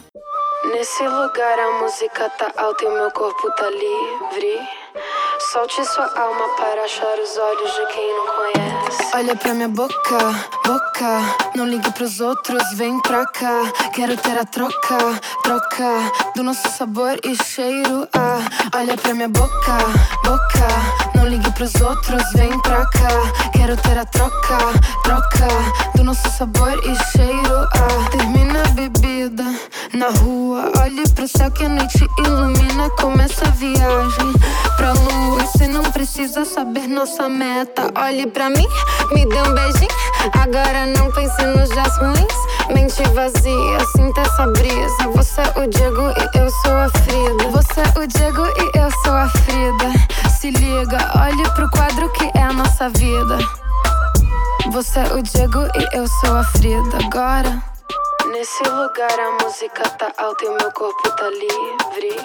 Nesse 0.72 1.02
lugar 1.02 1.58
a 1.58 1.80
música 1.80 2.28
tá 2.30 2.52
alta 2.56 2.84
e 2.84 2.86
o 2.86 2.92
meu 2.92 3.10
corpo 3.10 3.50
tá 3.56 3.68
livre. 3.70 4.60
Solte 5.50 5.84
sua 5.84 6.04
alma 6.14 6.48
para 6.56 6.84
achar 6.84 7.18
os 7.18 7.36
olhos 7.36 7.74
de 7.74 7.86
quem 7.86 8.14
não 8.14 8.26
conhece. 8.36 9.16
Olha 9.16 9.36
pra 9.36 9.54
minha 9.54 9.68
boca, 9.68 10.18
boca. 10.70 11.20
Não 11.56 11.66
ligue 11.66 11.90
pros 11.90 12.20
outros, 12.20 12.62
vem 12.74 13.00
pra 13.00 13.26
cá. 13.26 13.72
Quero 13.92 14.16
ter 14.16 14.38
a 14.38 14.44
troca, 14.44 14.98
troca. 15.42 16.12
Do 16.36 16.44
nosso 16.44 16.70
sabor 16.70 17.18
e 17.24 17.34
cheiro. 17.42 18.06
Ah, 18.14 18.38
olha 18.76 18.96
pra 18.96 19.12
minha 19.12 19.28
boca, 19.28 19.78
boca. 20.22 20.68
Não 21.16 21.26
ligue 21.26 21.50
pros 21.52 21.74
outros, 21.74 22.22
vem 22.34 22.56
pra 22.60 22.86
cá. 22.86 23.50
Quero 23.52 23.76
ter 23.78 23.98
a 23.98 24.04
troca, 24.04 24.58
troca. 25.02 25.48
Do 25.96 26.04
nosso 26.04 26.30
sabor 26.38 26.78
e 26.84 26.94
cheiro. 27.16 27.68
Ah, 27.74 28.10
termina 28.12 28.62
a 28.62 28.68
bebida 28.68 29.44
na 29.92 30.08
rua. 30.20 30.70
Olhe 30.82 31.02
pro 31.08 31.26
céu 31.26 31.50
que 31.50 31.64
a 31.64 31.68
noite 31.68 32.06
ilumina. 32.18 32.88
Começa 32.90 33.44
a 33.44 33.50
viagem 33.50 34.32
pra 34.76 34.92
lua. 34.92 35.40
Você 35.40 35.66
não 35.66 35.82
precisa 35.90 36.44
saber 36.44 36.86
nossa 36.86 37.28
meta. 37.28 37.90
Olhe 37.96 38.26
pra 38.28 38.48
mim, 38.48 38.68
me 39.12 39.26
dê 39.26 39.42
um 39.42 39.52
beijinho. 39.52 39.90
Não 40.96 41.10
pense 41.12 41.42
nos 41.42 41.68
dias 41.70 41.96
ruins. 41.98 42.74
Mente 42.74 43.02
vazia, 43.14 43.86
sinta 43.96 44.20
essa 44.20 44.46
brisa. 44.46 45.08
Você 45.14 45.40
é 45.40 45.60
o 45.60 45.68
Diego 45.68 46.02
e 46.10 46.38
eu 46.38 46.50
sou 46.50 46.76
a 46.76 46.88
Frida. 46.88 47.48
Você 47.50 47.80
é 47.80 47.98
o 47.98 48.06
Diego 48.06 48.46
e 48.46 48.78
eu 48.78 48.90
sou 49.02 49.14
a 49.14 49.28
Frida. 49.28 50.30
Se 50.38 50.50
liga, 50.50 50.98
olhe 51.20 51.50
pro 51.54 51.70
quadro 51.70 52.10
que 52.12 52.30
é 52.38 52.42
a 52.42 52.52
nossa 52.52 52.88
vida. 52.90 53.38
Você 54.70 55.00
é 55.00 55.14
o 55.14 55.22
Diego 55.22 55.60
e 55.74 55.96
eu 55.96 56.06
sou 56.06 56.36
a 56.36 56.44
Frida. 56.44 56.98
Agora. 57.04 57.62
Nesse 58.30 58.62
lugar 58.62 59.18
a 59.18 59.44
música 59.44 59.82
tá 59.98 60.12
alta 60.18 60.44
e 60.44 60.48
o 60.48 60.56
meu 60.56 60.70
corpo 60.72 61.10
tá 61.10 61.28
livre. 61.28 62.20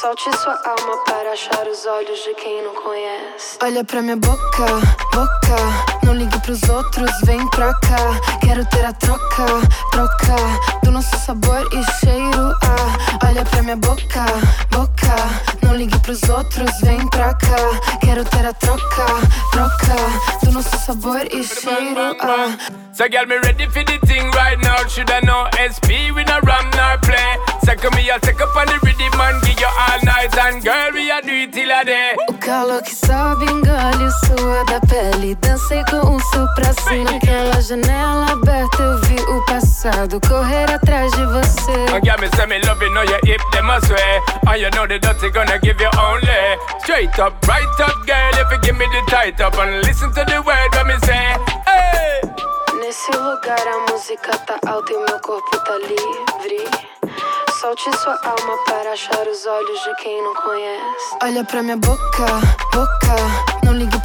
Solte 0.00 0.30
sua 0.36 0.52
alma 0.52 0.96
para 1.04 1.32
achar 1.32 1.66
os 1.66 1.84
olhos 1.84 2.20
de 2.20 2.34
quem 2.34 2.62
não 2.62 2.74
conhece. 2.74 3.58
Olha 3.60 3.82
pra 3.82 4.00
minha 4.00 4.16
boca, 4.16 4.66
boca. 5.12 6.06
Não 6.06 6.14
ligue 6.14 6.27
pros 6.48 6.62
outros, 6.70 7.10
vem 7.26 7.46
pra 7.50 7.74
cá. 7.74 8.38
Quero 8.40 8.64
ter 8.70 8.82
a 8.82 8.92
troca, 8.94 9.44
troca. 9.90 10.36
Do 10.82 10.90
nosso 10.90 11.18
sabor 11.18 11.68
e 11.74 12.00
cheiro. 12.00 12.56
Ah, 12.62 13.26
olha 13.26 13.44
pra 13.44 13.62
minha 13.62 13.76
boca, 13.76 14.24
boca. 14.70 15.14
Não 15.60 15.76
ligue 15.76 15.98
pros 15.98 16.22
outros, 16.22 16.70
vem 16.80 17.06
pra 17.10 17.34
cá. 17.34 17.98
Quero 18.00 18.24
ter 18.24 18.46
a 18.46 18.54
troca, 18.54 19.04
troca. 19.52 19.96
Do 20.42 20.52
nosso 20.52 20.78
sabor 20.78 21.20
e 21.30 21.44
cheiro. 21.44 22.16
Ah. 22.18 22.56
So, 22.94 23.04
girl, 23.08 23.26
me 23.26 23.36
ready 23.44 23.66
for 23.66 23.84
the 23.84 23.98
thing 24.06 24.28
right 24.34 24.58
now. 24.60 24.88
Should 24.88 25.10
I 25.10 25.20
know 25.20 25.46
SP 25.54 26.10
with 26.10 26.30
a 26.30 26.40
ram 26.40 26.70
nor 26.74 26.98
play? 26.98 27.38
Second 27.64 27.94
me, 27.94 28.10
I'll 28.10 28.18
take 28.18 28.40
up 28.40 28.56
on 28.56 28.66
the 28.66 28.80
rhythm 28.82 29.20
and 29.20 29.40
give 29.44 29.60
you 29.60 29.66
all 29.66 30.00
night. 30.02 30.36
And 30.36 30.64
girl, 30.64 30.90
we 30.92 31.10
a 31.10 31.20
do 31.22 31.30
it 31.30 31.52
till 31.52 31.70
a 31.70 31.84
day. 31.84 32.16
O 32.28 32.32
calor 32.34 32.82
que 32.82 32.94
sobe, 32.94 33.44
engole 33.44 34.10
suor 34.24 34.64
da 34.66 34.80
pele. 34.80 35.36
Dancei 35.36 35.84
com 35.84 36.16
o 36.16 36.17
o 39.88 39.90
passado 39.90 40.20
correr 40.28 40.70
atrás 40.70 41.10
de 41.12 41.24
você. 41.26 41.72
And 41.94 42.04
girl, 42.04 42.18
me 42.20 42.28
say 42.36 42.46
me 42.46 42.58
love 42.60 42.82
you, 42.82 42.92
know 42.92 43.02
your 43.02 43.20
hip, 43.24 43.40
them 43.52 43.70
a 43.70 43.80
sway. 43.80 44.20
And 44.46 44.60
you 44.60 44.70
know 44.70 44.86
the 44.86 44.98
dirty 44.98 45.30
gonna 45.30 45.58
give 45.58 45.80
you 45.80 45.90
only. 45.98 46.58
Straight 46.80 47.18
up, 47.18 47.34
right 47.46 47.80
up, 47.80 48.06
girl, 48.06 48.34
if 48.34 48.52
you 48.52 48.58
give 48.60 48.76
me 48.76 48.86
the 48.86 49.02
tight 49.10 49.40
up. 49.40 49.56
And 49.58 49.82
listen 49.84 50.12
to 50.12 50.24
the 50.24 50.42
word 50.42 50.74
when 50.74 50.86
me 50.88 50.98
say, 51.04 51.36
hey. 51.66 52.20
Nesse 52.80 53.10
lugar 53.12 53.66
a 53.66 53.90
música 53.90 54.36
tá 54.46 54.58
alta 54.66 54.92
e 54.92 54.96
meu 54.96 55.20
corpo 55.20 55.58
tá 55.64 55.78
livre. 55.78 56.68
Solte 57.60 57.90
sua 57.98 58.18
alma 58.22 58.56
para 58.66 58.92
achar 58.92 59.26
os 59.26 59.46
olhos 59.46 59.80
de 59.84 59.94
quem 60.02 60.22
não 60.22 60.34
conhece. 60.34 61.16
Olha 61.22 61.44
pra 61.44 61.62
minha 61.62 61.76
boca, 61.76 62.26
boca. 62.72 63.57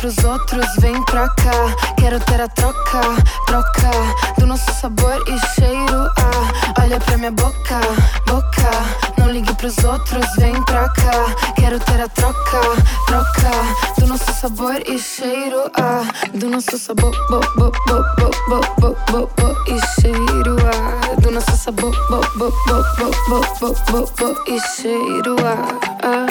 Pros 0.03 0.21
outros, 0.25 0.65
vem 0.79 1.01
pra 1.05 1.29
cá. 1.29 1.93
Quero 1.97 2.19
ter 2.19 2.41
a 2.41 2.49
troca, 2.49 2.99
troca. 3.47 3.89
Do 4.37 4.45
nosso 4.45 4.69
sabor 4.73 5.23
e 5.29 5.55
cheiro. 5.55 6.11
Ah, 6.17 6.81
olha 6.81 6.99
pra 6.99 7.17
minha 7.17 7.31
boca, 7.31 7.79
boca. 8.25 8.69
Não 9.17 9.31
ligue 9.31 9.55
pros 9.55 9.77
outros, 9.77 10.25
vem 10.37 10.61
pra 10.63 10.89
cá. 10.89 11.53
Quero 11.55 11.79
ter 11.79 12.01
a 12.01 12.09
troca, 12.09 12.59
troca. 13.07 13.51
Do 13.97 14.07
nosso 14.07 14.29
sabor 14.33 14.75
e 14.85 14.99
cheiro. 14.99 15.71
Ah, 15.79 16.03
do 16.33 16.49
nosso 16.49 16.77
sabor, 16.77 17.15
bo, 17.29 17.39
bo, 17.55 17.71
bo, 17.87 18.03
bo, 18.17 18.31
bo, 18.49 18.59
bo, 18.79 18.97
bo, 19.09 19.29
bo, 19.37 19.55
e 19.67 20.01
cheiro. 20.01 20.57
Ah, 20.67 21.15
do 21.21 21.31
nosso 21.31 21.55
sabor, 21.55 21.95
bo, 22.09 22.19
bo, 22.35 22.51
bo, 22.67 22.83
bo, 22.97 23.11
bo, 23.29 23.41
bo, 23.57 23.75
bo, 23.89 24.11
bo, 24.17 24.43
e 24.51 24.59
cheiro. 24.75 25.37
Ah, 25.45 25.79
ah. 26.03 26.22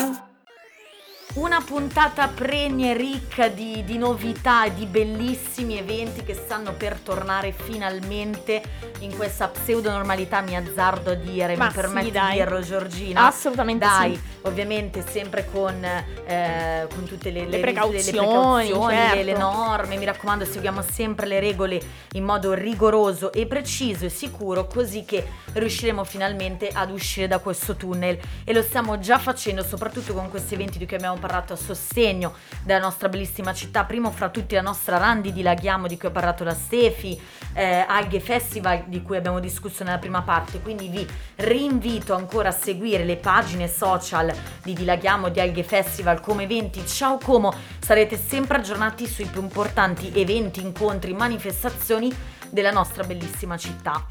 Una 1.34 1.62
puntata 1.62 2.28
premie 2.28 2.92
ricca 2.92 3.48
di, 3.48 3.82
di 3.84 3.96
novità 3.96 4.66
e 4.66 4.74
di 4.74 4.84
bellissimi 4.84 5.78
eventi 5.78 6.22
che 6.24 6.34
stanno 6.34 6.74
per 6.74 6.98
tornare 6.98 7.52
finalmente 7.52 8.62
in 8.98 9.16
questa 9.16 9.48
pseudo 9.48 9.90
normalità, 9.90 10.42
mi 10.42 10.54
azzardo 10.54 11.12
a 11.12 11.14
dire, 11.14 11.56
Ma 11.56 11.64
mi 11.64 11.70
sì, 11.70 11.76
permetti 11.76 12.10
dai. 12.10 12.32
di 12.32 12.38
dirlo 12.38 12.60
Giorgina? 12.60 13.26
Assolutamente 13.26 13.84
Dai, 13.86 14.14
sì. 14.14 14.20
ovviamente 14.42 15.02
sempre 15.08 15.48
con, 15.50 15.82
eh, 15.82 16.86
con 16.94 17.04
tutte 17.06 17.30
le, 17.30 17.44
Le 17.44 17.48
le, 17.48 17.60
precauzioni, 17.60 18.04
le, 18.04 18.10
precauzioni, 18.10 18.94
certo. 18.94 19.14
le- 19.16 19.24
le 19.24 19.32
norme, 19.36 19.96
mi 19.96 20.04
raccomando 20.04 20.44
seguiamo 20.44 20.82
sempre 20.82 21.26
le 21.26 21.40
regole 21.40 21.80
in 22.12 22.24
modo 22.24 22.52
rigoroso 22.52 23.32
e 23.32 23.46
preciso 23.46 24.04
e 24.04 24.10
sicuro 24.10 24.66
così 24.66 25.04
che 25.06 25.26
riusciremo 25.54 26.04
finalmente 26.04 26.68
ad 26.68 26.90
uscire 26.90 27.26
da 27.26 27.38
questo 27.38 27.74
tunnel 27.74 28.18
e 28.44 28.52
lo 28.52 28.62
stiamo 28.62 28.98
già 28.98 29.18
facendo 29.18 29.64
soprattutto 29.64 30.12
con 30.12 30.28
questi 30.28 30.54
eventi 30.54 30.76
di 30.78 30.86
cui 30.86 30.96
abbiamo 30.96 31.18
parlato 31.22 31.52
a 31.52 31.56
sostegno 31.56 32.34
della 32.64 32.80
nostra 32.80 33.08
bellissima 33.08 33.54
città, 33.54 33.84
primo 33.84 34.10
fra 34.10 34.28
tutti 34.28 34.56
la 34.56 34.60
nostra 34.60 34.98
Randi 34.98 35.32
di 35.32 35.42
Laghiamo 35.42 35.86
di 35.86 35.96
cui 35.96 36.08
ha 36.08 36.10
parlato 36.10 36.42
la 36.42 36.52
Stefi, 36.52 37.18
eh, 37.54 37.84
Alghe 37.86 38.18
Festival 38.18 38.86
di 38.86 39.02
cui 39.02 39.16
abbiamo 39.16 39.38
discusso 39.38 39.84
nella 39.84 39.98
prima 39.98 40.22
parte, 40.22 40.60
quindi 40.60 40.88
vi 40.88 41.06
rinvito 41.36 42.14
ancora 42.14 42.48
a 42.48 42.52
seguire 42.52 43.04
le 43.04 43.16
pagine 43.16 43.68
social 43.68 44.34
di 44.64 44.72
Dilaghiamo 44.72 45.28
di 45.28 45.38
Alghe 45.38 45.62
Festival 45.62 46.20
come 46.20 46.42
eventi. 46.42 46.84
Ciao 46.84 47.18
Como, 47.18 47.54
sarete 47.78 48.16
sempre 48.16 48.58
aggiornati 48.58 49.06
sui 49.06 49.26
più 49.26 49.40
importanti 49.40 50.10
eventi, 50.14 50.60
incontri, 50.60 51.12
manifestazioni 51.12 52.12
della 52.52 52.70
nostra 52.70 53.02
bellissima 53.02 53.56
città. 53.56 54.04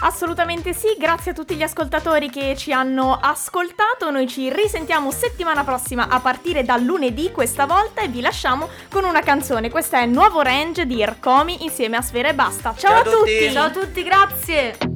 Assolutamente 0.00 0.72
sì, 0.72 0.96
grazie 0.98 1.30
a 1.30 1.34
tutti 1.34 1.54
gli 1.54 1.62
ascoltatori 1.62 2.28
che 2.28 2.56
ci 2.56 2.72
hanno 2.72 3.18
ascoltato. 3.20 4.10
Noi 4.10 4.26
ci 4.26 4.52
risentiamo 4.52 5.12
settimana 5.12 5.62
prossima 5.62 6.08
a 6.08 6.18
partire 6.18 6.64
da 6.64 6.76
lunedì 6.76 7.30
questa 7.30 7.66
volta 7.66 8.00
e 8.00 8.08
vi 8.08 8.20
lasciamo 8.20 8.68
con 8.90 9.04
una 9.04 9.20
canzone. 9.20 9.70
Questa 9.70 10.00
è 10.00 10.06
Nuovo 10.06 10.40
Range 10.40 10.86
di 10.86 11.00
Ercomi 11.00 11.62
insieme 11.62 11.98
a 11.98 12.02
Sfera 12.02 12.30
e 12.30 12.34
Basta. 12.34 12.74
Ciao, 12.76 12.90
Ciao 12.90 13.00
a 13.00 13.02
tutti. 13.02 13.38
tutti! 13.38 13.52
Ciao 13.52 13.66
a 13.66 13.70
tutti, 13.70 14.02
grazie! 14.02 14.91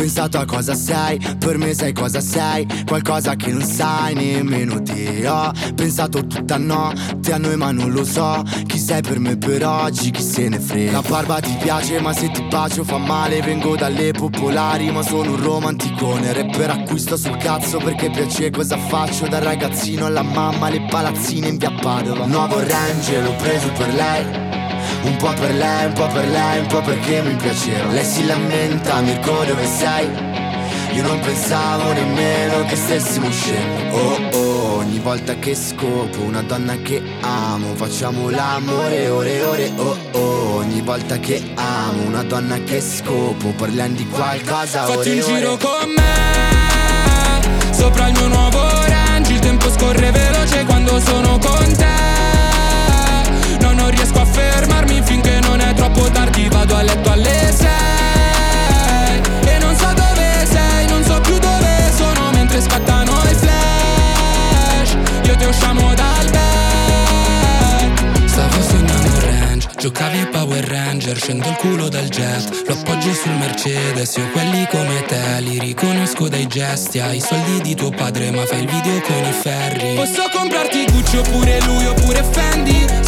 Pensato 0.00 0.38
a 0.38 0.46
cosa 0.46 0.74
sei, 0.74 1.18
per 1.38 1.58
me 1.58 1.74
sai 1.74 1.92
cosa 1.92 2.22
sei, 2.22 2.66
qualcosa 2.86 3.36
che 3.36 3.52
non 3.52 3.60
sai 3.60 4.14
nemmeno 4.14 4.80
te. 4.80 5.28
Ho 5.28 5.52
pensato 5.74 6.26
tutta 6.26 6.56
notte 6.56 7.32
a 7.32 7.36
noi 7.36 7.56
ma 7.56 7.70
non 7.70 7.90
lo 7.90 8.02
so, 8.02 8.42
chi 8.66 8.78
sei 8.78 9.02
per 9.02 9.18
me 9.18 9.36
per 9.36 9.66
oggi, 9.66 10.10
chi 10.10 10.22
se 10.22 10.48
ne 10.48 10.58
frega. 10.58 10.92
La 10.92 11.02
barba 11.02 11.40
ti 11.40 11.54
piace 11.60 12.00
ma 12.00 12.14
se 12.14 12.30
ti 12.30 12.42
bacio 12.48 12.82
fa 12.82 12.96
male, 12.96 13.42
vengo 13.42 13.76
dalle 13.76 14.12
popolari 14.12 14.90
ma 14.90 15.02
sono 15.02 15.32
un 15.32 15.42
romanticone. 15.42 16.32
Rapper 16.32 16.70
acquisto 16.70 17.18
sul 17.18 17.36
cazzo 17.36 17.76
perché 17.76 18.08
piace 18.08 18.48
cosa 18.48 18.78
faccio, 18.78 19.28
dal 19.28 19.42
ragazzino 19.42 20.06
alla 20.06 20.22
mamma, 20.22 20.70
le 20.70 20.86
palazzine 20.88 21.48
in 21.48 21.58
via 21.58 21.72
Padova. 21.72 22.24
Nuovo 22.24 22.58
range 22.58 23.20
l'ho 23.20 23.34
preso 23.34 23.70
per 23.72 23.92
lei. 23.92 24.79
Un 25.02 25.16
po' 25.16 25.32
per 25.32 25.54
lei, 25.54 25.86
un 25.86 25.92
po' 25.92 26.06
per 26.08 26.28
lei, 26.28 26.58
un 26.60 26.66
po' 26.66 26.80
perché 26.80 27.22
mi 27.22 27.34
piaceva. 27.34 27.90
Lei 27.92 28.04
si 28.04 28.26
lamenta, 28.26 29.00
Mirko 29.00 29.44
dove 29.44 29.64
sei? 29.66 30.08
Io 30.92 31.02
non 31.02 31.20
pensavo 31.20 31.92
nemmeno 31.92 32.64
che 32.66 32.74
stessimo 32.76 33.28
uscendo. 33.28 33.96
Oh 33.96 34.18
oh, 34.32 34.76
ogni 34.78 34.98
volta 34.98 35.34
che 35.36 35.54
scopo 35.54 36.20
una 36.22 36.42
donna 36.42 36.74
che 36.82 37.00
amo 37.20 37.74
Facciamo 37.76 38.28
l'amore 38.28 39.08
ore 39.08 39.42
ore. 39.42 39.72
Oh 39.76 39.96
oh, 40.12 40.54
ogni 40.56 40.80
volta 40.80 41.18
che 41.18 41.52
amo 41.54 42.02
una 42.06 42.22
donna 42.24 42.58
che 42.64 42.80
scopo 42.80 43.50
Parliamo 43.56 43.94
di 43.94 44.06
qualcosa 44.08 44.88
ore 44.88 44.96
Fatti 44.96 45.20
ore. 45.20 45.22
giro 45.22 45.56
con 45.56 45.90
me 45.94 47.72
Sopra 47.72 48.08
il 48.08 48.12
mio 48.14 48.26
nuovo 48.26 48.58
range 48.86 49.32
Il 49.32 49.38
tempo 49.38 49.70
scorre 49.70 50.10
veloce 50.10 50.19
a 56.80 56.82
letto 56.82 57.10
alle 57.10 57.52
sei. 57.52 59.20
E 59.44 59.58
non 59.58 59.76
so 59.76 59.92
dove 59.92 60.46
sei, 60.50 60.86
non 60.88 61.04
so 61.04 61.20
più 61.20 61.38
dove 61.38 61.92
sono 61.94 62.30
Mentre 62.32 62.60
scattano 62.60 63.12
i 63.30 63.34
flash. 63.34 64.96
Io 65.24 65.36
ti 65.36 65.44
usciamo 65.44 65.94
dal 65.94 66.30
bed. 66.30 67.98
Stavo 68.26 68.62
sognando 68.62 69.20
range 69.20 69.68
Giocavi 69.76 70.26
Power 70.26 70.64
Ranger 70.64 71.16
Scendo 71.18 71.48
il 71.48 71.56
culo 71.56 71.88
dal 71.88 72.08
jet. 72.08 72.64
Lo 72.66 72.74
appoggio 72.74 73.12
sul 73.12 73.32
Mercedes 73.32 74.16
Io 74.16 74.28
quelli 74.30 74.66
come 74.70 75.04
te 75.06 75.40
Li 75.40 75.58
riconosco 75.58 76.28
dai 76.28 76.46
gesti. 76.46 76.98
Hai 76.98 77.16
i 77.16 77.20
soldi 77.20 77.60
di 77.60 77.74
tuo 77.74 77.90
padre 77.90 78.30
Ma 78.30 78.46
fai 78.46 78.60
il 78.60 78.66
video 78.66 79.00
con 79.00 79.24
i 79.24 79.32
ferri. 79.32 79.94
Posso 79.96 80.22
comprarti 80.32 80.86
Gucci 80.90 81.16
oppure 81.18 81.60
lui 81.62 81.86
oppure 81.86 82.24
Fendi 82.30 82.99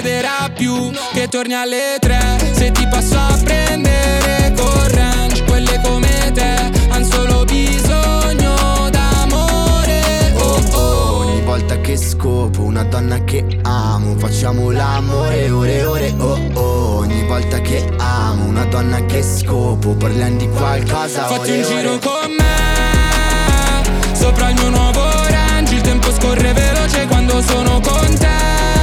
succederà 0.00 0.50
più 0.54 0.90
Che 1.12 1.28
torni 1.28 1.54
alle 1.54 1.98
tre. 2.00 2.18
Se 2.52 2.70
ti 2.72 2.86
passo 2.88 3.16
a 3.16 3.38
prendere 3.42 4.52
con 4.56 4.88
range 4.88 5.44
Quelle 5.44 5.80
come 5.82 6.30
te 6.32 6.70
Han 6.90 7.04
solo 7.04 7.44
bisogno 7.44 8.88
d'amore. 8.90 10.32
Oh 10.38 10.60
oh. 10.72 11.26
Ogni 11.26 11.40
volta 11.42 11.78
che 11.80 11.96
scopo 11.96 12.62
una 12.62 12.82
donna 12.84 13.22
che 13.24 13.44
amo 13.62 14.16
Facciamo 14.16 14.70
l'amore 14.70 15.50
ore 15.50 15.76
e 15.76 15.84
ore. 15.84 16.14
Oh 16.18 16.38
oh. 16.54 16.96
Ogni 17.00 17.26
volta 17.26 17.60
che 17.60 17.86
amo 17.98 18.44
una 18.44 18.64
donna 18.64 19.04
che 19.04 19.22
scopo 19.22 19.94
Parliamo 19.94 20.36
di 20.36 20.48
qualcosa 20.48 21.26
Fatti 21.26 21.50
un 21.50 21.62
giro 21.62 21.98
con 21.98 22.32
me 22.36 24.14
Sopra 24.14 24.48
il 24.50 24.54
mio 24.54 24.68
nuovo 24.70 25.02
range. 25.28 25.74
Il 25.74 25.80
tempo 25.80 26.12
scorre 26.12 26.52
veloce 26.52 27.06
quando 27.06 27.40
sono 27.42 27.80
con 27.80 28.18
te 28.18 28.79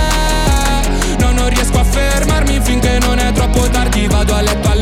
non 1.47 1.55
riesco 1.55 1.79
a 1.79 1.83
fermarmi 1.83 2.60
finché 2.62 2.99
non 2.99 3.19
è 3.19 3.31
troppo 3.31 3.69
tardi 3.69 4.05
Vado 4.07 4.36
a 4.36 4.41
letto 4.41 4.76